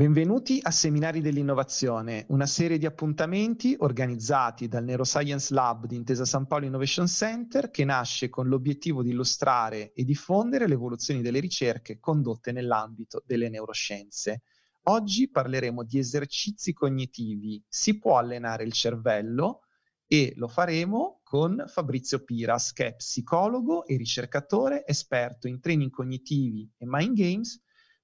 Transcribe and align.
Benvenuti 0.00 0.60
a 0.62 0.70
Seminari 0.70 1.20
dell'Innovazione, 1.20 2.24
una 2.28 2.46
serie 2.46 2.78
di 2.78 2.86
appuntamenti 2.86 3.76
organizzati 3.78 4.66
dal 4.66 4.82
Neuroscience 4.82 5.52
Lab 5.52 5.84
di 5.84 5.94
Intesa 5.94 6.24
San 6.24 6.46
Paolo 6.46 6.64
Innovation 6.64 7.06
Center 7.06 7.70
che 7.70 7.84
nasce 7.84 8.30
con 8.30 8.48
l'obiettivo 8.48 9.02
di 9.02 9.10
illustrare 9.10 9.92
e 9.92 10.04
diffondere 10.04 10.66
le 10.66 10.72
evoluzioni 10.72 11.20
delle 11.20 11.38
ricerche 11.38 11.98
condotte 11.98 12.50
nell'ambito 12.50 13.22
delle 13.26 13.50
neuroscienze. 13.50 14.44
Oggi 14.84 15.28
parleremo 15.28 15.84
di 15.84 15.98
esercizi 15.98 16.72
cognitivi. 16.72 17.62
Si 17.68 17.98
può 17.98 18.16
allenare 18.16 18.64
il 18.64 18.72
cervello? 18.72 19.64
E 20.06 20.32
lo 20.36 20.48
faremo 20.48 21.20
con 21.22 21.62
Fabrizio 21.66 22.24
Piras, 22.24 22.72
che 22.72 22.86
è 22.86 22.94
psicologo 22.94 23.84
e 23.84 23.98
ricercatore 23.98 24.86
esperto 24.86 25.46
in 25.46 25.60
training 25.60 25.90
cognitivi 25.90 26.66
e 26.78 26.86
mind 26.86 27.14
games 27.14 27.60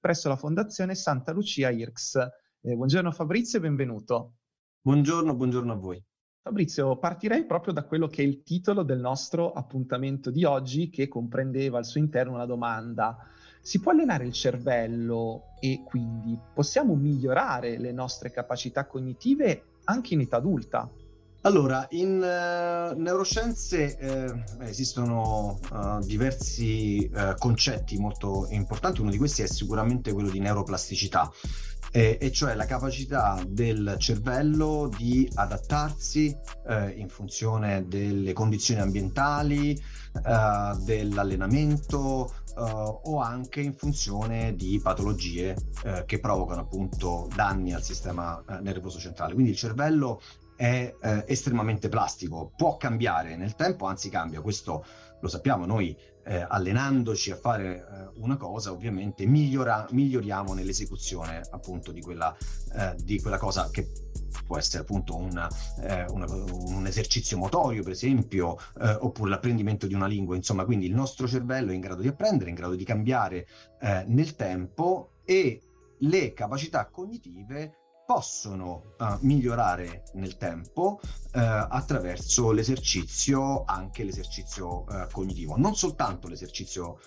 presso 0.06 0.28
la 0.28 0.37
Fondazione 0.37 0.95
Santa 0.95 1.33
Lucia 1.33 1.69
IRCS. 1.69 2.28
Eh, 2.60 2.77
buongiorno 2.77 3.10
Fabrizio 3.10 3.59
e 3.59 3.62
benvenuto. 3.62 4.34
Buongiorno, 4.80 5.34
buongiorno 5.34 5.73
a 5.73 5.74
voi. 5.74 6.01
Fabrizio, 6.42 6.96
partirei 6.96 7.45
proprio 7.45 7.73
da 7.73 7.82
quello 7.82 8.06
che 8.06 8.23
è 8.23 8.24
il 8.24 8.45
titolo 8.45 8.84
del 8.84 9.01
nostro 9.01 9.51
appuntamento 9.51 10.30
di 10.30 10.45
oggi, 10.45 10.91
che 10.91 11.09
comprendeva 11.09 11.79
al 11.79 11.84
suo 11.84 11.98
interno 11.98 12.34
una 12.34 12.46
domanda. 12.46 13.18
Si 13.60 13.80
può 13.80 13.90
allenare 13.90 14.24
il 14.27 14.32
cervello 14.32 15.57
e 15.59 15.82
quindi 15.84 16.38
possiamo 16.54 16.95
migliorare 16.95 17.77
le 17.77 17.90
nostre 17.90 18.30
capacità 18.30 18.87
cognitive 18.87 19.79
anche 19.87 20.15
in 20.15 20.21
età 20.21 20.37
adulta? 20.37 20.88
Allora, 21.47 21.87
in 21.91 22.16
uh, 22.16 23.01
neuroscienze 23.01 23.97
eh, 23.99 24.45
esistono 24.63 25.61
uh, 25.71 26.05
diversi 26.05 27.09
uh, 27.15 27.37
concetti 27.39 27.97
molto 27.99 28.49
importanti, 28.51 29.01
uno 29.01 29.13
di 29.13 29.16
questi 29.16 29.43
è 29.43 29.47
sicuramente 29.47 30.13
quello 30.13 30.29
di 30.29 30.41
neuroplasticità, 30.41 31.30
eh, 31.93 32.19
e 32.21 32.33
cioè 32.33 32.57
la 32.57 32.65
capacità 32.65 33.41
del 33.47 33.95
cervello 33.97 34.91
di 34.99 35.30
adattarsi 35.35 36.37
in 36.97 37.09
funzione 37.09 37.87
delle 37.87 38.33
condizioni 38.33 38.80
ambientali, 38.80 39.80
dell'allenamento 40.83 42.35
o 42.57 43.21
anche 43.21 43.61
in 43.61 43.73
funzione 43.73 44.57
di 44.57 44.80
patologie 44.83 45.55
che 46.07 46.19
provocano 46.19 46.63
appunto 46.63 47.29
danni 47.35 47.73
al 47.73 47.85
sistema 47.85 48.43
nervoso 48.63 48.99
centrale. 48.99 49.35
Quindi 49.35 49.52
il 49.52 49.57
cervello 49.57 50.21
è 50.57 50.95
eh, 51.01 51.24
estremamente 51.26 51.88
plastico, 51.88 52.52
può 52.57 52.76
cambiare 52.76 53.37
nel 53.37 53.54
tempo, 53.54 53.87
anzi 53.87 54.09
cambia, 54.09 54.40
questo 54.40 54.85
lo 55.21 55.29
sappiamo 55.29 55.66
noi 55.66 55.96
eh, 56.24 56.45
allenandoci 56.49 57.30
a 57.30 57.37
fare 57.37 57.76
eh, 57.76 58.21
una 58.21 58.37
cosa 58.37 58.73
ovviamente 58.73 59.27
migliora, 59.27 59.87
miglioriamo 59.90 60.54
nell'esecuzione 60.54 61.43
appunto 61.51 61.93
di 61.93 62.01
quella, 62.01 62.37
eh, 62.74 62.96
di 63.02 63.21
quella 63.21 63.38
cosa 63.38 63.68
che 63.71 63.88
può 64.44 64.59
essere 64.59 64.82
appunto 64.82 65.16
una, 65.16 65.49
eh, 65.81 66.04
una, 66.09 66.27
un 66.27 66.87
esercizio 66.87 67.38
motorio 67.38 67.82
per 67.82 67.93
esempio 67.93 68.59
eh, 68.81 68.97
oppure 69.00 69.31
l'apprendimento 69.31 69.87
di 69.87 69.94
una 69.94 70.06
lingua. 70.06 70.37
Insomma 70.37 70.65
quindi 70.65 70.87
il 70.87 70.94
nostro 70.94 71.28
cervello 71.28 71.71
è 71.71 71.75
in 71.75 71.81
grado 71.81 72.03
di 72.03 72.09
apprendere, 72.09 72.47
è 72.47 72.49
in 72.50 72.56
grado 72.56 72.75
di 72.75 72.84
cambiare 72.84 73.47
nel 74.06 74.34
tempo 74.34 75.12
e 75.25 75.60
le 75.99 76.32
capacità 76.32 76.87
cognitive 76.87 77.86
possono 78.06 78.94
uh, 78.99 79.17
migliorare 79.21 80.05
nel 80.15 80.37
tempo 80.37 81.00
uh, 81.03 81.09
attraverso 81.33 82.53
l'esercizio, 82.53 83.65
anche 83.65 84.05
l'esercizio 84.05 84.84
uh, 84.84 85.06
cognitivo. 85.11 85.56
Non 85.56 85.75
soltanto 85.75 86.28
l'esercizio 86.28 87.00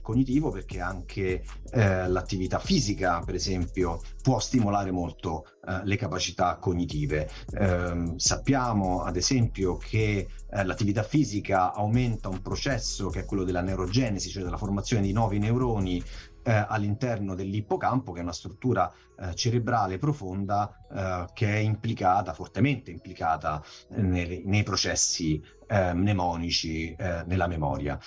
cognitivo, 0.00 0.50
perché 0.50 0.80
anche 0.80 1.44
l'attività 1.72 2.58
fisica, 2.58 3.20
per 3.20 3.34
esempio, 3.34 4.00
può 4.22 4.38
stimolare 4.38 4.90
molto 4.90 5.44
le 5.82 5.96
capacità 5.96 6.56
cognitive. 6.56 7.28
Ehm, 7.52 8.16
sappiamo, 8.16 9.02
ad 9.02 9.16
esempio, 9.16 9.76
che 9.76 10.26
l'attività 10.48 11.02
fisica 11.02 11.74
aumenta 11.74 12.28
un 12.28 12.40
processo 12.40 13.10
che 13.10 13.20
è 13.20 13.24
quello 13.26 13.44
della 13.44 13.60
neurogenesi, 13.60 14.30
cioè 14.30 14.42
della 14.42 14.56
formazione 14.56 15.02
di 15.02 15.12
nuovi 15.12 15.38
neuroni 15.38 16.02
eh, 16.48 16.64
all'interno 16.66 17.34
dell'ippocampo, 17.34 18.12
che 18.12 18.20
è 18.20 18.22
una 18.22 18.32
struttura 18.32 18.90
eh, 19.18 19.34
cerebrale 19.34 19.98
profonda 19.98 20.74
eh, 20.90 21.26
che 21.34 21.46
è 21.46 21.58
implicata, 21.58 22.32
fortemente 22.32 22.90
implicata 22.90 23.62
eh, 23.90 24.00
nei, 24.00 24.42
nei 24.46 24.62
processi 24.62 25.44
eh, 25.66 25.92
mnemonici 25.92 26.96
nella 26.98 27.46
memoria. 27.46 27.98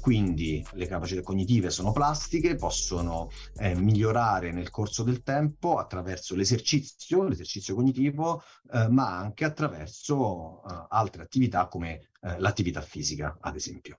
quindi 0.00 0.66
le 0.72 0.88
capacità 0.88 1.22
cognitive 1.22 1.70
sono 1.70 1.92
plastiche, 1.92 2.56
possono 2.56 3.30
migliorare 3.76 4.50
nel 4.50 4.70
corso 4.70 5.04
del 5.04 5.22
tempo 5.22 5.78
attraverso 5.78 6.34
l'esercizio, 6.34 7.22
l'esercizio 7.22 7.76
cognitivo, 7.76 8.42
ma 8.88 9.16
anche 9.16 9.44
attraverso 9.44 10.62
altre 10.88 11.22
attività 11.22 11.68
come 11.68 12.08
l'attività 12.38 12.80
fisica, 12.80 13.36
ad 13.40 13.54
esempio. 13.54 13.98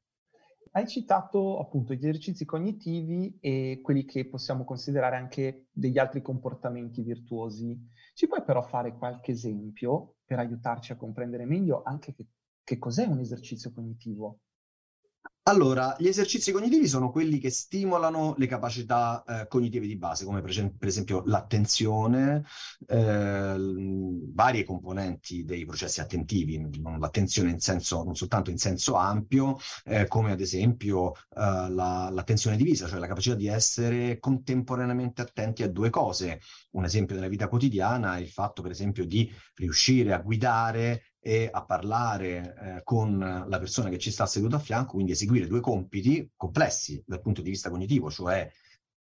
Hai 0.71 0.87
citato 0.87 1.59
appunto 1.59 1.93
gli 1.93 1.97
esercizi 2.07 2.45
cognitivi 2.45 3.37
e 3.39 3.79
quelli 3.81 4.05
che 4.05 4.27
possiamo 4.27 4.63
considerare 4.63 5.15
anche 5.15 5.67
degli 5.71 5.97
altri 5.97 6.21
comportamenti 6.21 7.01
virtuosi. 7.01 7.77
Ci 8.13 8.27
puoi 8.27 8.43
però 8.43 8.61
fare 8.61 8.95
qualche 8.95 9.31
esempio 9.31 10.17
per 10.25 10.39
aiutarci 10.39 10.91
a 10.91 10.95
comprendere 10.97 11.45
meglio 11.45 11.81
anche 11.83 12.13
che, 12.13 12.27
che 12.63 12.77
cos'è 12.77 13.05
un 13.05 13.19
esercizio 13.19 13.71
cognitivo? 13.73 14.41
Allora, 15.43 15.95
gli 15.97 16.07
esercizi 16.07 16.51
cognitivi 16.51 16.87
sono 16.87 17.09
quelli 17.09 17.39
che 17.39 17.49
stimolano 17.49 18.35
le 18.37 18.45
capacità 18.45 19.23
eh, 19.25 19.47
cognitive 19.47 19.87
di 19.87 19.97
base, 19.97 20.23
come 20.23 20.41
per, 20.41 20.51
per 20.77 20.87
esempio 20.87 21.23
l'attenzione, 21.25 22.45
eh, 22.85 23.55
varie 24.31 24.63
componenti 24.63 25.43
dei 25.45 25.65
processi 25.65 26.01
attentivi, 26.01 26.69
l'attenzione 26.99 27.49
in 27.49 27.59
senso, 27.59 28.03
non 28.03 28.15
soltanto 28.15 28.51
in 28.51 28.59
senso 28.59 28.93
ampio, 28.93 29.57
eh, 29.85 30.07
come 30.07 30.33
ad 30.33 30.39
esempio 30.39 31.13
eh, 31.13 31.17
la, 31.35 32.09
l'attenzione 32.11 32.55
divisa, 32.55 32.87
cioè 32.87 32.99
la 32.99 33.07
capacità 33.07 33.33
di 33.33 33.47
essere 33.47 34.19
contemporaneamente 34.19 35.23
attenti 35.23 35.63
a 35.63 35.69
due 35.69 35.89
cose. 35.89 36.41
Un 36.71 36.83
esempio 36.83 37.15
nella 37.15 37.27
vita 37.27 37.47
quotidiana 37.47 38.17
è 38.17 38.19
il 38.19 38.29
fatto, 38.29 38.61
per 38.61 38.69
esempio, 38.69 39.03
di 39.03 39.27
riuscire 39.55 40.13
a 40.13 40.19
guidare 40.19 41.08
e 41.21 41.49
a 41.51 41.65
parlare 41.65 42.55
eh, 42.77 42.83
con 42.83 43.17
la 43.17 43.59
persona 43.59 43.89
che 43.89 43.97
ci 43.97 44.11
sta 44.11 44.25
seduta 44.25 44.55
a 44.55 44.59
fianco, 44.59 44.93
quindi 44.93 45.11
eseguire 45.11 45.47
due 45.47 45.59
compiti 45.59 46.31
complessi 46.35 47.03
dal 47.05 47.21
punto 47.21 47.41
di 47.41 47.49
vista 47.49 47.69
cognitivo, 47.69 48.09
cioè 48.09 48.49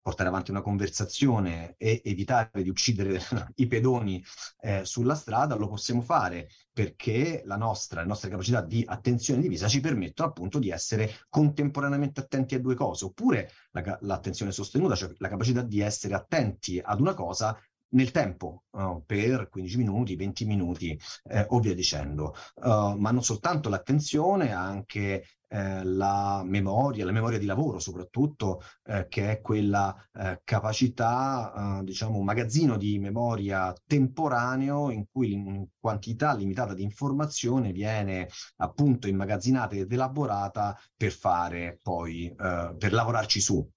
portare 0.03 0.28
avanti 0.28 0.50
una 0.50 0.62
conversazione 0.62 1.77
e 1.78 2.03
evitare 2.05 2.62
di 2.62 2.69
uccidere 2.69 3.21
i 3.56 3.69
pedoni 3.69 4.23
eh, 4.61 4.84
sulla 4.84 5.15
strada, 5.15 5.55
lo 5.55 5.69
possiamo 5.69 6.03
fare 6.03 6.49
perché 6.73 7.43
la 7.45 7.56
nostra, 7.56 8.00
le 8.00 8.09
nostre 8.09 8.29
capacità 8.29 8.61
di 8.61 8.84
attenzione 8.84 9.41
divisa 9.41 9.69
ci 9.69 9.81
permettono 9.81 10.29
appunto 10.29 10.59
di 10.59 10.71
essere 10.71 11.09
contemporaneamente 11.29 12.21
attenti 12.21 12.56
a 12.56 12.61
due 12.61 12.75
cose, 12.75 13.05
oppure 13.05 13.53
la, 13.71 13.99
l'attenzione 14.03 14.50
sostenuta, 14.50 14.97
cioè 14.97 15.12
la 15.19 15.29
capacità 15.29 15.62
di 15.62 15.81
essere 15.81 16.15
attenti 16.15 16.81
ad 16.83 17.00
una 17.00 17.15
cosa 17.15 17.56
nel 17.93 18.11
tempo, 18.11 18.65
uh, 18.71 19.03
per 19.05 19.49
15 19.49 19.77
minuti, 19.77 20.17
20 20.17 20.45
minuti 20.45 20.99
eh, 21.25 21.47
o 21.49 21.61
via 21.61 21.75
dicendo. 21.75 22.35
Uh, 22.57 22.97
ma 22.97 23.11
non 23.11 23.23
soltanto 23.23 23.69
l'attenzione, 23.69 24.53
anche 24.53 25.25
eh, 25.55 25.85
la 25.85 26.43
memoria, 26.47 27.05
la 27.05 27.12
memoria 27.12 27.39
di 27.39 27.44
lavoro 27.44 27.79
soprattutto, 27.79 28.62
eh, 28.85 29.06
che 29.09 29.31
è 29.31 29.41
quella 29.43 29.94
eh, 30.15 30.41
capacità, 30.44 31.53
uh, 31.55 31.85
diciamo, 31.85 32.17
un 32.17 32.25
magazzino 32.25 32.79
di 32.79 32.99
memoria 32.99 33.75
temporaneo 33.87 34.91
in 34.91 35.05
cui 35.12 35.33
in 35.33 35.67
quantità 35.79 36.35
limitata 36.35 36.73
di 36.73 36.83
informazione 36.83 37.73
viene 37.73 38.29
appunto 38.56 39.09
immagazzinata 39.09 39.75
ed 39.75 39.93
elaborata 39.93 40.79
per 40.97 41.12
fare 41.12 41.79
poi, 41.83 42.33
per 42.35 42.93
lavorarci 42.93 43.41
su 43.41 43.69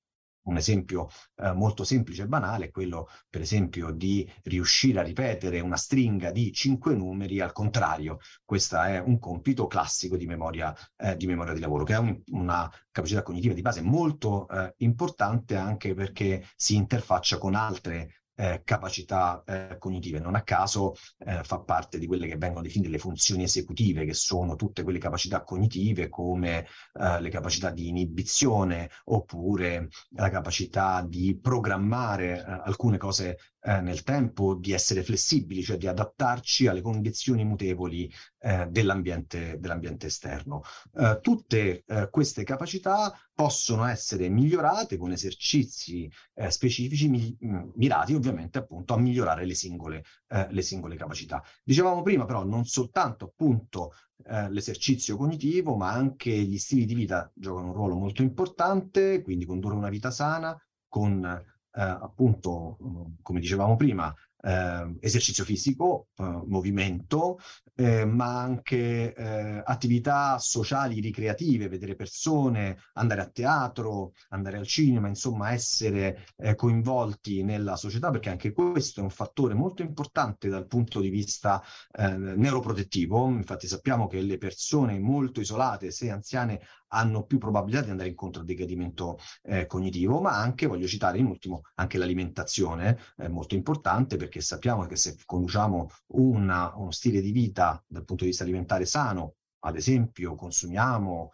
un 0.46 0.58
esempio 0.58 1.10
eh, 1.38 1.52
molto 1.54 1.84
semplice 1.84 2.24
e 2.24 2.28
banale 2.28 2.66
è 2.66 2.72
quello, 2.72 3.08
per 3.30 3.42
esempio, 3.42 3.92
di 3.92 4.30
riuscire 4.44 5.00
a 5.00 5.04
ripetere 5.04 5.60
una 5.60 5.78
stringa 5.78 6.32
di 6.32 6.52
cinque 6.52 6.96
numeri 6.96 7.40
al 7.40 7.52
contrario. 7.52 8.20
Questo 8.44 8.82
è 8.82 9.00
un 9.00 9.20
compito 9.20 9.68
classico 9.68 10.18
di 10.18 10.26
memoria, 10.26 10.76
eh, 10.98 11.16
di, 11.16 11.28
memoria 11.28 11.54
di 11.54 11.60
lavoro, 11.60 11.84
che 11.84 11.94
è 11.94 11.98
un, 11.98 12.22
una 12.28 12.70
capacità 12.92 13.22
cognitiva 13.22 13.54
di 13.54 13.62
base 13.62 13.82
molto 13.82 14.48
eh, 14.48 14.74
importante 14.78 15.56
anche 15.56 15.94
perché 15.94 16.48
si 16.56 16.76
interfaccia 16.76 17.38
con 17.38 17.56
altre 17.56 18.25
eh, 18.36 18.62
capacità 18.64 19.44
eh, 19.46 19.78
cognitive. 19.80 20.20
Non 20.20 20.36
a 20.36 20.44
caso 20.44 20.96
eh, 21.20 21.44
fa 21.44 21.60
parte 21.60 21.98
di 21.98 22.08
quelle 22.08 22.28
che 22.28 22.38
vengono 22.38 22.62
definite 22.64 22.90
le 22.92 22.98
funzioni 22.98 23.44
esecutive, 23.44 24.06
che 24.06 24.14
sono 24.14 24.56
tutte 24.56 24.84
quelle 24.84 25.00
capacità 25.00 25.44
cognitive 25.44 26.10
come 26.10 26.68
eh, 26.94 27.22
le 27.22 27.30
capacità 27.30 27.72
di 27.72 27.88
inibizione 27.88 28.90
oppure 29.06 29.88
la 30.12 30.30
capacità 30.30 31.02
di 31.02 31.38
programmare 31.40 32.38
eh, 32.38 32.62
alcune 32.66 32.98
cose 32.98 33.38
eh, 33.66 33.82
nel 33.82 34.04
tempo, 34.04 34.54
di 34.54 34.74
essere 34.74 35.04
flessibili, 35.04 35.64
cioè 35.64 35.78
di 35.78 35.88
adattarci 35.88 36.68
alle 36.68 36.82
condizioni 36.82 37.44
mutevoli 37.44 38.12
eh, 38.40 38.68
dell'ambiente, 38.70 39.58
dell'ambiente, 39.60 40.06
esterno. 40.08 40.62
Eh, 40.94 41.20
tutte 41.22 41.84
eh, 41.86 42.10
queste 42.12 42.44
capacità 42.44 43.12
possono 43.34 43.86
essere 43.86 44.30
migliorate 44.30 44.98
con 44.98 45.12
esercizi 45.12 46.10
eh, 46.36 46.52
specifici 46.52 47.10
mi- 47.10 47.36
mm, 47.44 47.70
mirati 47.76 48.14
ovviamente 48.14 48.60
appunto 48.60 48.94
a 48.94 49.00
migliorare 49.00 49.46
le 49.46 49.56
singole, 49.56 50.04
eh, 50.28 50.48
le 50.52 50.62
singole 50.62 50.96
capacità. 50.96 51.44
Dicevamo 51.64 52.04
prima 52.04 52.26
però 52.26 52.44
non 52.44 52.66
soltanto 52.66 53.26
appunto 53.26 53.92
l'esercizio 54.28 55.18
cognitivo, 55.18 55.76
ma 55.76 55.92
anche 55.92 56.32
gli 56.32 56.58
stili 56.58 56.86
di 56.86 56.96
vita 56.96 57.30
giocano 57.36 57.68
un 57.68 57.74
ruolo 57.74 57.96
molto 57.96 58.22
importante, 58.22 59.22
quindi 59.22 59.46
condurre 59.46 59.76
una 59.76 59.90
vita 59.90 60.10
sana 60.10 60.58
con 60.88 61.26
eh, 61.26 61.55
appunto, 61.82 62.78
come 63.22 63.40
dicevamo 63.40 63.76
prima, 63.76 64.14
eh, 64.46 64.96
esercizio 65.00 65.44
fisico, 65.44 66.08
eh, 66.18 66.24
movimento, 66.46 67.40
eh, 67.78 68.06
ma 68.06 68.40
anche 68.40 69.14
eh, 69.14 69.62
attività 69.66 70.38
sociali 70.38 71.02
ricreative, 71.02 71.68
vedere 71.68 71.96
persone, 71.96 72.78
andare 72.94 73.22
a 73.22 73.30
teatro, 73.30 74.14
andare 74.30 74.58
al 74.58 74.68
cinema, 74.68 75.08
insomma 75.10 75.52
essere 75.52 76.26
eh, 76.38 76.56
coinvolti 76.56 77.44
nella 77.44 77.76
società, 77.76 78.12
perché 78.12 78.30
anche 78.30 78.54
questo 78.54 79.02
è 79.02 79.04
un 79.04 79.10
fattore 79.10 79.54
molto 79.56 79.82
importante 79.82 80.48
dal 80.48 80.68
punto 80.68 81.02
di 81.02 81.10
vista 81.10 81.62
eh, 81.92 82.16
neuroprotettivo. 82.16 83.28
Infatti 83.28 83.68
sappiamo 83.68 84.08
che 84.08 84.22
le 84.22 84.38
persone 84.38 84.98
molto 85.00 85.42
isolate, 85.42 85.92
se 85.92 86.10
anziane, 86.10 86.62
hanno 86.90 87.24
più 87.26 87.38
probabilità 87.38 87.82
di 87.82 87.92
andare 87.92 88.10
incontro 88.10 88.42
al 88.42 88.48
decadimento 88.48 89.18
eh, 89.44 89.66
cognitivo, 89.66 90.22
ma 90.22 90.38
anche, 90.38 90.68
voglio 90.68 90.88
citare 90.88 91.18
in 91.18 91.26
ultimo, 91.26 91.62
anche 91.76 91.98
l'alimentazione 91.98 92.98
è 93.16 93.28
molto 93.28 93.56
importante 93.56 94.18
perché 94.18 94.42
sappiamo 94.42 94.86
che 94.86 94.96
se 94.96 95.18
conduciamo 95.26 95.90
una, 96.08 96.74
uno 96.76 96.92
stile 96.92 97.22
di 97.22 97.32
vita 97.32 97.84
dal 97.88 98.06
punto 98.06 98.24
di 98.24 98.30
vista 98.30 98.44
alimentare 98.44 98.86
sano, 98.86 99.36
ad 99.60 99.76
esempio 99.76 100.36
consumiamo 100.36 101.32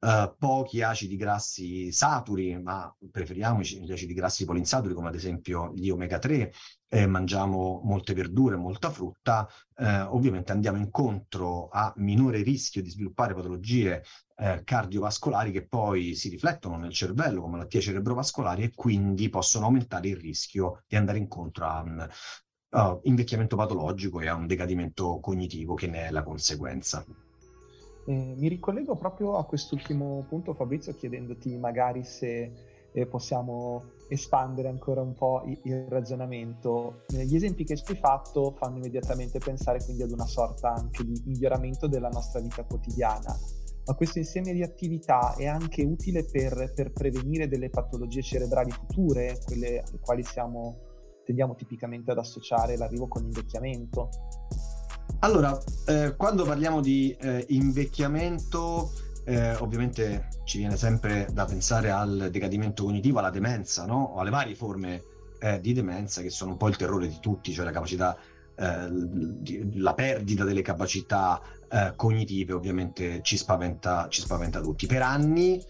Uh, 0.00 0.32
pochi 0.38 0.80
acidi 0.80 1.16
grassi 1.16 1.90
saturi, 1.90 2.56
ma 2.60 2.94
preferiamo 3.10 3.62
gli 3.62 3.90
acidi 3.90 4.14
grassi 4.14 4.44
polinsaturi 4.44 4.94
come 4.94 5.08
ad 5.08 5.16
esempio 5.16 5.72
gli 5.74 5.88
omega 5.90 6.20
3, 6.20 6.52
eh, 6.88 7.06
mangiamo 7.06 7.80
molte 7.84 8.14
verdure, 8.14 8.54
molta 8.56 8.90
frutta, 8.90 9.48
eh, 9.76 10.00
ovviamente 10.02 10.52
andiamo 10.52 10.78
incontro 10.78 11.68
a 11.68 11.92
minore 11.96 12.42
rischio 12.42 12.80
di 12.80 12.90
sviluppare 12.90 13.34
patologie 13.34 14.04
eh, 14.36 14.62
cardiovascolari 14.64 15.50
che 15.50 15.66
poi 15.66 16.14
si 16.14 16.28
riflettono 16.28 16.76
nel 16.76 16.92
cervello 16.92 17.40
come 17.40 17.56
malattie 17.56 17.80
cerebrovascolari 17.80 18.62
e 18.62 18.72
quindi 18.74 19.28
possono 19.28 19.66
aumentare 19.66 20.08
il 20.08 20.16
rischio 20.16 20.84
di 20.86 20.94
andare 20.96 21.18
incontro 21.18 21.66
a 21.66 21.82
un 21.82 22.08
uh, 22.70 23.00
invecchiamento 23.02 23.56
patologico 23.56 24.20
e 24.20 24.28
a 24.28 24.34
un 24.34 24.46
decadimento 24.46 25.18
cognitivo 25.20 25.74
che 25.74 25.88
ne 25.88 26.06
è 26.06 26.10
la 26.10 26.22
conseguenza. 26.22 27.04
Eh, 28.08 28.34
mi 28.38 28.48
ricollego 28.48 28.96
proprio 28.96 29.36
a 29.36 29.44
quest'ultimo 29.44 30.24
punto, 30.26 30.54
Fabrizio, 30.54 30.94
chiedendoti 30.94 31.58
magari 31.58 32.04
se 32.04 32.52
eh, 32.90 33.06
possiamo 33.06 33.96
espandere 34.08 34.68
ancora 34.68 35.02
un 35.02 35.12
po' 35.12 35.42
il, 35.44 35.86
ragionamento. 35.90 37.04
Eh, 37.12 37.26
gli 37.26 37.34
esempi 37.34 37.64
che 37.64 37.74
hai 37.74 37.96
fatto 37.96 38.52
fanno 38.52 38.78
immediatamente 38.78 39.38
pensare 39.38 39.84
quindi 39.84 40.04
ad 40.04 40.10
una 40.10 40.24
sorta 40.24 40.72
anche 40.72 41.04
di 41.04 41.20
miglioramento 41.26 41.86
della 41.86 42.08
nostra 42.08 42.40
vita 42.40 42.64
quotidiana. 42.64 43.36
Ma 43.84 43.94
questo 43.94 44.16
insieme 44.16 44.54
di 44.54 44.62
attività 44.62 45.34
è 45.34 45.44
anche 45.44 45.82
utile 45.82 46.24
per, 46.24 46.72
per 46.74 46.92
prevenire 46.92 47.46
delle 47.46 47.68
patologie 47.68 48.22
cerebrali 48.22 48.70
future, 48.70 49.38
quelle 49.44 49.80
alle 49.80 49.98
quali 50.00 50.22
siamo, 50.22 50.78
tendiamo 51.26 51.54
tipicamente 51.56 52.10
ad 52.10 52.18
associare 52.18 52.78
l'arrivo 52.78 53.06
con 53.06 53.20
l'invecchiamento? 53.20 54.08
Allora, 55.20 55.58
eh, 55.86 56.14
quando 56.16 56.44
parliamo 56.44 56.80
di 56.80 57.10
eh, 57.18 57.44
invecchiamento, 57.48 58.92
eh, 59.24 59.56
ovviamente 59.56 60.28
ci 60.44 60.58
viene 60.58 60.76
sempre 60.76 61.26
da 61.32 61.44
pensare 61.44 61.90
al 61.90 62.28
decadimento 62.30 62.84
cognitivo, 62.84 63.18
alla 63.18 63.30
demenza, 63.30 63.84
no? 63.84 64.12
O 64.14 64.20
alle 64.20 64.30
varie 64.30 64.54
forme 64.54 65.02
eh, 65.40 65.60
di 65.60 65.72
demenza 65.72 66.22
che 66.22 66.30
sono 66.30 66.52
un 66.52 66.56
po' 66.56 66.68
il 66.68 66.76
terrore 66.76 67.08
di 67.08 67.18
tutti, 67.20 67.52
cioè 67.52 67.64
la 67.64 67.72
capacità, 67.72 68.16
eh, 68.54 68.88
la 69.74 69.94
perdita 69.94 70.44
delle 70.44 70.62
capacità 70.62 71.42
eh, 71.68 71.94
cognitive 71.96 72.52
ovviamente 72.52 73.20
ci 73.22 73.36
spaventa, 73.36 74.06
ci 74.08 74.20
spaventa 74.20 74.60
tutti. 74.60 74.86
Per 74.86 75.02
anni 75.02 75.60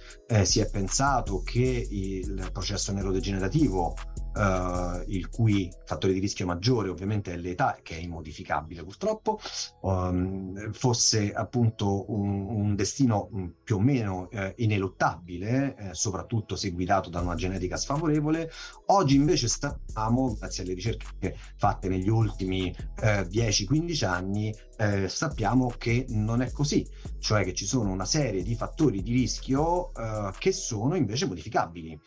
si 0.42 0.60
è 0.60 0.68
pensato 0.70 1.42
che 1.42 1.86
il 1.90 2.50
processo 2.52 2.92
neurodegenerativo 2.92 3.96
uh, 4.38 5.04
il 5.08 5.28
cui 5.28 5.70
fattore 5.84 6.12
di 6.12 6.20
rischio 6.20 6.46
maggiore 6.46 6.88
ovviamente 6.88 7.32
è 7.32 7.36
l'età, 7.36 7.78
che 7.82 7.96
è 7.96 8.00
immodificabile 8.00 8.84
purtroppo, 8.84 9.40
um, 9.80 10.72
fosse 10.72 11.32
appunto 11.32 12.10
un, 12.12 12.48
un 12.48 12.74
destino 12.76 13.28
um, 13.32 13.52
più 13.62 13.76
o 13.76 13.80
meno 13.80 14.28
uh, 14.30 14.52
ineluttabile, 14.56 15.74
eh, 15.76 15.94
soprattutto 15.94 16.56
se 16.56 16.70
guidato 16.70 17.10
da 17.10 17.20
una 17.20 17.34
genetica 17.34 17.76
sfavorevole. 17.76 18.50
Oggi 18.86 19.16
invece 19.16 19.48
sappiamo, 19.48 20.34
grazie 20.34 20.62
alle 20.62 20.74
ricerche 20.74 21.36
fatte 21.56 21.88
negli 21.88 22.08
ultimi 22.08 22.74
uh, 22.78 23.04
eh, 23.04 23.26
10-15 23.28 24.04
anni, 24.06 24.54
eh, 24.76 25.08
sappiamo 25.08 25.72
che 25.76 26.06
non 26.10 26.40
è 26.40 26.52
così, 26.52 26.86
cioè 27.18 27.42
che 27.44 27.52
ci 27.52 27.66
sono 27.66 27.90
una 27.90 28.04
serie 28.04 28.42
di 28.42 28.54
fattori 28.54 29.02
di 29.02 29.12
rischio 29.12 29.92
eh, 29.94 30.30
che 30.38 30.52
sono 30.52 30.94
invece 30.94 31.26
modificabili 31.26 32.00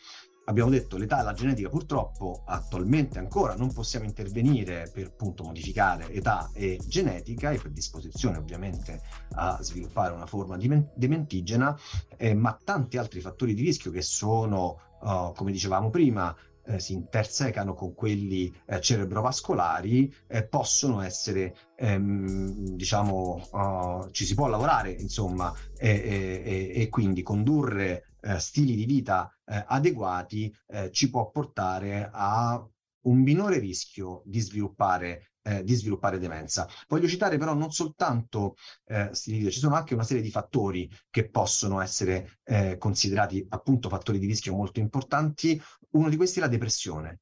abbiamo 0.52 0.70
detto 0.70 0.96
l'età 0.96 1.20
e 1.20 1.24
la 1.24 1.32
genetica 1.32 1.68
purtroppo 1.68 2.42
attualmente 2.46 3.18
ancora 3.18 3.54
non 3.56 3.72
possiamo 3.72 4.04
intervenire 4.04 4.90
per 4.92 5.06
appunto 5.06 5.42
modificare 5.42 6.10
età 6.12 6.50
e 6.54 6.78
genetica 6.86 7.50
e 7.50 7.58
per 7.58 7.72
disposizione 7.72 8.38
ovviamente 8.38 9.00
a 9.32 9.58
sviluppare 9.60 10.14
una 10.14 10.26
forma 10.26 10.56
dementigena, 10.94 11.76
eh, 12.16 12.34
ma 12.34 12.58
tanti 12.62 12.98
altri 12.98 13.20
fattori 13.20 13.54
di 13.54 13.62
rischio 13.62 13.90
che 13.90 14.02
sono, 14.02 14.78
uh, 15.00 15.32
come 15.34 15.52
dicevamo 15.52 15.90
prima, 15.90 16.34
eh, 16.64 16.78
si 16.78 16.92
intersecano 16.92 17.74
con 17.74 17.92
quelli 17.94 18.52
eh, 18.66 18.80
cerebrovascolari 18.80 20.14
eh, 20.28 20.46
possono 20.46 21.00
essere 21.00 21.56
ehm, 21.74 22.76
diciamo 22.76 23.48
uh, 23.50 24.10
ci 24.12 24.24
si 24.24 24.34
può 24.36 24.46
lavorare 24.46 24.92
insomma 24.92 25.52
e, 25.76 25.90
e, 25.90 26.82
e 26.82 26.88
quindi 26.88 27.22
condurre 27.22 28.11
eh, 28.22 28.38
stili 28.38 28.74
di 28.74 28.84
vita 28.84 29.30
eh, 29.44 29.64
adeguati 29.66 30.54
eh, 30.68 30.90
ci 30.90 31.10
può 31.10 31.30
portare 31.30 32.08
a 32.12 32.64
un 33.04 33.18
minore 33.20 33.58
rischio 33.58 34.22
di 34.24 34.40
sviluppare 34.40 35.32
eh, 35.42 35.64
di 35.64 35.74
sviluppare 35.74 36.18
demenza. 36.18 36.68
Voglio 36.88 37.08
citare 37.08 37.36
però 37.36 37.54
non 37.54 37.72
soltanto 37.72 38.54
eh, 38.84 39.08
stili 39.12 39.36
di 39.36 39.42
vita, 39.42 39.54
ci 39.54 39.60
sono 39.60 39.74
anche 39.74 39.94
una 39.94 40.04
serie 40.04 40.22
di 40.22 40.30
fattori 40.30 40.88
che 41.10 41.28
possono 41.28 41.80
essere 41.80 42.38
eh, 42.44 42.76
considerati 42.78 43.44
appunto 43.48 43.88
fattori 43.88 44.18
di 44.18 44.26
rischio 44.26 44.54
molto 44.54 44.80
importanti. 44.80 45.60
Uno 45.92 46.08
di 46.08 46.16
questi 46.16 46.38
è 46.38 46.42
la 46.42 46.48
depressione 46.48 47.20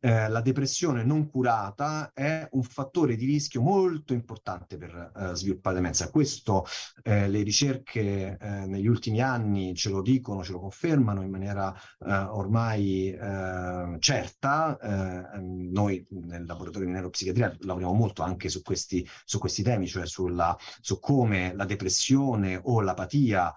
eh, 0.00 0.28
la 0.28 0.40
depressione 0.40 1.02
non 1.02 1.28
curata 1.28 2.12
è 2.12 2.46
un 2.52 2.62
fattore 2.62 3.16
di 3.16 3.26
rischio 3.26 3.62
molto 3.62 4.12
importante 4.12 4.76
per 4.76 5.12
eh, 5.16 5.34
sviluppare 5.34 5.76
demenza. 5.76 6.10
Questo 6.10 6.66
eh, 7.02 7.28
le 7.28 7.42
ricerche 7.42 8.36
eh, 8.38 8.66
negli 8.66 8.86
ultimi 8.86 9.20
anni 9.20 9.74
ce 9.74 9.90
lo 9.90 10.02
dicono, 10.02 10.44
ce 10.44 10.52
lo 10.52 10.60
confermano 10.60 11.22
in 11.22 11.30
maniera 11.30 11.74
eh, 11.74 12.12
ormai 12.12 13.10
eh, 13.10 13.96
certa. 13.98 14.76
noi 15.40 16.06
nel 16.10 16.44
laboratorio 16.44 16.86
di 16.86 16.92
neuropsichiatria 16.92 17.56
lavoriamo 17.60 17.92
molto 17.92 18.22
anche 18.22 18.48
su 18.48 18.62
questi, 18.62 19.06
su 19.24 19.38
questi 19.38 19.62
temi, 19.62 19.86
cioè 19.86 20.06
sulla, 20.06 20.56
su 20.80 20.98
come 21.00 21.54
la 21.54 21.64
depressione 21.64 22.60
o 22.62 22.80
l'apatia 22.80 23.52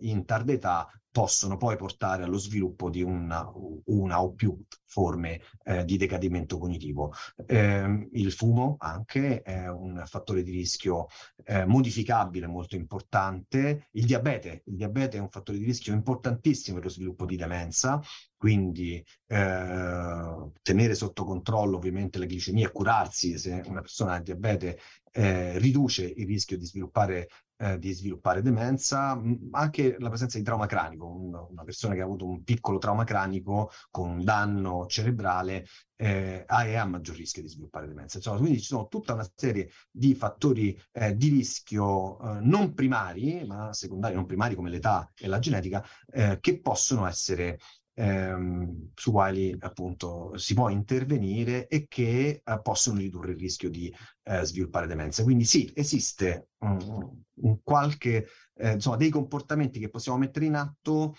in 0.00 0.24
tarda 0.24 0.52
età 0.52 0.99
possono 1.10 1.56
poi 1.56 1.76
portare 1.76 2.22
allo 2.22 2.38
sviluppo 2.38 2.88
di 2.88 3.02
una, 3.02 3.50
una 3.86 4.22
o 4.22 4.32
più 4.32 4.56
forme 4.84 5.40
eh, 5.64 5.84
di 5.84 5.96
decadimento 5.96 6.58
cognitivo. 6.58 7.12
Eh, 7.46 8.08
il 8.12 8.32
fumo 8.32 8.76
anche 8.78 9.42
è 9.42 9.68
un 9.68 10.02
fattore 10.06 10.42
di 10.42 10.50
rischio 10.50 11.06
eh, 11.44 11.64
modificabile 11.64 12.46
molto 12.46 12.76
importante. 12.76 13.88
Il 13.92 14.06
diabete, 14.06 14.62
il 14.66 14.76
diabete 14.76 15.16
è 15.16 15.20
un 15.20 15.30
fattore 15.30 15.58
di 15.58 15.64
rischio 15.64 15.92
importantissimo 15.92 16.76
per 16.76 16.86
lo 16.86 16.90
sviluppo 16.90 17.24
di 17.24 17.36
demenza, 17.36 18.00
quindi 18.36 19.04
eh, 19.26 20.50
tenere 20.62 20.94
sotto 20.94 21.24
controllo 21.24 21.76
ovviamente 21.76 22.18
la 22.18 22.24
glicemia 22.24 22.66
e 22.66 22.72
curarsi 22.72 23.36
se 23.38 23.62
una 23.66 23.80
persona 23.80 24.14
ha 24.14 24.20
diabete 24.20 24.78
eh, 25.12 25.58
riduce 25.58 26.04
il 26.04 26.26
rischio 26.26 26.56
di 26.56 26.64
sviluppare 26.64 27.28
eh, 27.60 27.78
di 27.78 27.92
sviluppare 27.92 28.40
demenza, 28.40 29.20
anche 29.50 29.96
la 29.98 30.08
presenza 30.08 30.38
di 30.38 30.44
trauma 30.44 30.64
cranico, 30.64 31.06
una 31.50 31.62
persona 31.62 31.94
che 31.94 32.00
ha 32.00 32.04
avuto 32.04 32.26
un 32.26 32.42
piccolo 32.42 32.78
trauma 32.78 33.04
cranico 33.04 33.70
con 33.90 34.08
un 34.08 34.24
danno 34.24 34.86
cerebrale 34.86 35.66
eh, 35.96 36.44
ha, 36.46 36.80
a 36.80 36.84
maggior 36.86 37.16
rischio 37.16 37.42
di 37.42 37.48
sviluppare 37.48 37.86
demenza. 37.86 38.16
Insomma, 38.16 38.38
quindi 38.38 38.60
ci 38.60 38.66
sono 38.66 38.88
tutta 38.88 39.12
una 39.12 39.30
serie 39.34 39.70
di 39.90 40.14
fattori 40.14 40.80
eh, 40.92 41.14
di 41.14 41.28
rischio 41.28 42.18
eh, 42.18 42.38
non 42.40 42.72
primari, 42.72 43.44
ma 43.46 43.74
secondari, 43.74 44.14
non 44.14 44.24
primari 44.24 44.54
come 44.54 44.70
l'età 44.70 45.12
e 45.14 45.26
la 45.26 45.38
genetica, 45.38 45.84
eh, 46.10 46.38
che 46.40 46.60
possono 46.60 47.06
essere 47.06 47.58
ehm, 48.00 48.90
su 48.94 49.12
quali 49.12 49.54
appunto 49.60 50.36
si 50.38 50.54
può 50.54 50.70
intervenire 50.70 51.66
e 51.68 51.86
che 51.86 52.42
eh, 52.42 52.60
possono 52.62 52.98
ridurre 52.98 53.32
il 53.32 53.38
rischio 53.38 53.68
di 53.68 53.94
eh, 54.22 54.44
sviluppare 54.44 54.86
demenza. 54.86 55.22
Quindi 55.22 55.44
sì, 55.44 55.70
esiste 55.74 56.48
um, 56.58 57.22
un 57.34 57.62
qualche, 57.62 58.26
eh, 58.54 58.72
insomma, 58.72 58.96
dei 58.96 59.10
comportamenti 59.10 59.78
che 59.78 59.90
possiamo 59.90 60.18
mettere 60.18 60.46
in 60.46 60.54
atto 60.54 61.14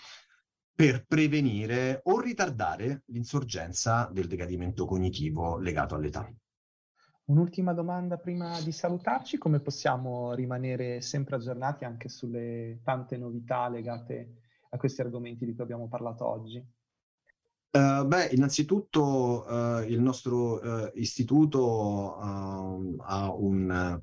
per 0.74 1.04
prevenire 1.06 2.00
o 2.04 2.18
ritardare 2.20 3.02
l'insorgenza 3.06 4.10
del 4.12 4.26
decadimento 4.26 4.84
cognitivo 4.84 5.58
legato 5.58 5.94
all'età. 5.94 6.28
Un'ultima 7.24 7.72
domanda 7.72 8.16
prima 8.16 8.60
di 8.60 8.72
salutarci, 8.72 9.38
come 9.38 9.60
possiamo 9.60 10.34
rimanere 10.34 11.00
sempre 11.00 11.36
aggiornati 11.36 11.84
anche 11.84 12.08
sulle 12.08 12.80
tante 12.82 13.16
novità 13.16 13.68
legate 13.68 14.41
a 14.72 14.78
questi 14.78 15.02
argomenti 15.02 15.44
di 15.44 15.54
cui 15.54 15.64
abbiamo 15.64 15.88
parlato 15.88 16.26
oggi? 16.26 16.64
Uh, 17.72 18.06
beh, 18.06 18.28
innanzitutto 18.32 19.44
uh, 19.48 19.82
il 19.88 20.00
nostro 20.00 20.60
uh, 20.60 20.90
istituto 20.94 22.18
ehm, 22.20 22.96
ha 23.00 23.32
un, 23.32 24.00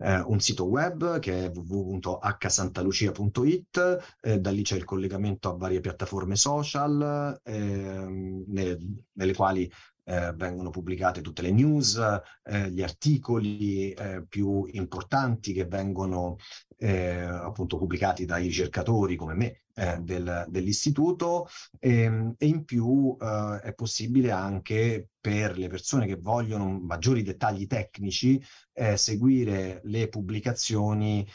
un, 0.00 0.40
sito 0.40 0.66
web 0.66 1.18
che 1.18 1.46
è 1.46 1.50
www.hsantalucia.it, 1.52 4.16
eh, 4.20 4.38
da 4.38 4.52
lì 4.52 4.62
c'è 4.62 4.76
il 4.76 4.84
collegamento 4.84 5.48
a 5.48 5.56
varie 5.56 5.80
piattaforme 5.80 6.36
social 6.36 7.40
ehm, 7.42 8.44
nelle, 8.46 8.78
nelle 9.14 9.34
quali 9.34 9.68
eh, 10.08 10.32
vengono 10.34 10.70
pubblicate 10.70 11.20
tutte 11.20 11.42
le 11.42 11.50
news, 11.50 12.00
eh, 12.44 12.70
gli 12.70 12.82
articoli 12.82 13.92
eh, 13.92 14.24
più 14.26 14.66
importanti 14.72 15.52
che 15.52 15.66
vengono 15.66 16.36
eh, 16.78 17.20
appunto 17.20 17.76
pubblicati 17.76 18.24
dai 18.24 18.44
ricercatori 18.44 19.16
come 19.16 19.34
me 19.34 19.62
eh, 19.78 19.98
del, 20.00 20.46
dell'istituto 20.48 21.48
e, 21.78 22.00
ehm, 22.02 22.34
e, 22.36 22.46
in 22.46 22.64
più 22.64 23.16
eh, 23.20 23.60
è 23.62 23.74
possibile 23.74 24.32
anche 24.32 25.10
per 25.20 25.56
le 25.56 25.68
persone 25.68 26.06
che 26.06 26.16
vogliono 26.16 26.68
maggiori 26.68 27.22
dettagli 27.22 27.66
tecnici 27.66 28.42
seguire 28.94 29.80
le 29.84 30.08
pubblicazioni 30.08 31.26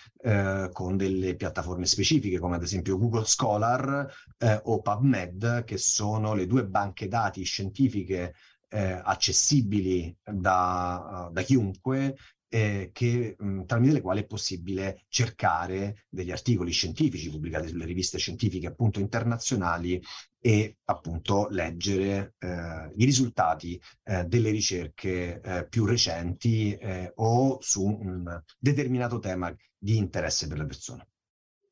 con 0.72 0.96
delle 0.96 1.36
piattaforme 1.36 1.86
specifiche 1.86 2.40
come 2.40 2.56
ad 2.56 2.64
esempio 2.64 2.98
Google 2.98 3.26
Scholar 3.26 4.10
o 4.64 4.82
PubMed 4.82 5.66
che 5.66 5.78
sono 5.78 6.34
le 6.34 6.48
due 6.48 6.66
banche 6.66 7.10
dati 7.10 7.44
scientifiche 7.44 8.34
eh, 8.70 9.00
accessibili 9.04 10.16
da, 10.24 11.30
da 11.32 11.42
chiunque 11.42 12.16
eh, 12.54 12.92
che, 12.94 13.36
mh, 13.36 13.64
tramite 13.64 13.94
le 13.94 14.02
quali 14.02 14.22
è 14.22 14.26
possibile 14.28 15.06
cercare 15.08 16.06
degli 16.08 16.30
articoli 16.30 16.72
scientifici 16.72 17.32
pubblicati 17.32 17.68
sulle 17.68 17.86
riviste 17.86 18.20
scientifiche 18.20 18.68
appunto 18.68 19.00
internazionali 19.00 20.00
e 20.40 20.78
appunto 20.86 21.48
leggere 21.50 22.36
eh, 22.38 22.92
i 22.96 23.06
risultati 23.06 23.82
eh, 24.04 24.26
delle 24.26 24.52
ricerche 24.52 25.42
eh, 25.42 25.68
più 25.68 25.86
recenti 25.86 26.76
eh, 26.76 27.12
o 27.16 27.58
su 27.60 27.84
un 27.84 28.40
determinato 28.60 29.18
tema 29.18 29.52
di 29.76 29.98
interesse 29.98 30.48
per 30.48 30.60
le 30.60 30.66
persone. 30.66 31.08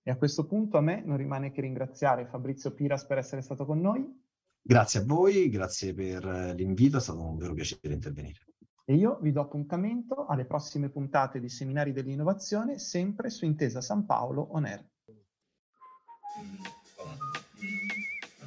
E 0.02 0.10
a 0.10 0.18
questo 0.18 0.48
punto 0.48 0.78
a 0.78 0.82
me 0.82 1.04
non 1.06 1.18
rimane 1.18 1.52
che 1.52 1.62
ringraziare 1.62 2.26
Fabrizio 2.26 2.74
Piras 2.74 3.06
per 3.06 3.20
essere 3.20 3.44
stato 3.44 3.68
con 3.68 3.80
noi 3.80 4.30
Grazie 4.64 5.00
a 5.00 5.04
voi, 5.04 5.50
grazie 5.50 5.92
per 5.92 6.24
l'invito, 6.56 6.98
è 6.98 7.02
stato 7.02 7.20
un 7.20 7.36
vero 7.36 7.54
piacere 7.54 7.94
intervenire. 7.94 8.46
E 8.86 8.96
io 8.96 9.20
vi 9.22 9.32
do 9.32 9.42
appuntamento 9.42 10.26
alle 10.26 10.46
prossime 10.46 10.90
puntate 10.90 11.40
di 11.40 11.50
Seminari 11.50 11.94
dell'Innovazione, 11.94 12.80
sempre 12.80 13.30
su 13.30 13.46
Intesa 13.46 13.80
San 13.82 14.06
Paolo 14.06 14.48
On 14.52 14.66
Air. 14.66 14.86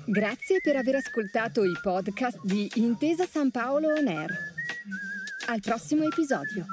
Grazie 0.07 0.61
per 0.63 0.77
aver 0.77 0.97
ascoltato 0.97 1.65
i 1.65 1.73
podcast 1.81 2.39
di 2.45 2.71
Intesa 2.75 3.25
San 3.25 3.51
Paolo 3.51 3.89
On 3.89 4.07
Air. 4.07 4.31
Al 5.49 5.61
prossimo 5.61 6.05
episodio. 6.05 6.67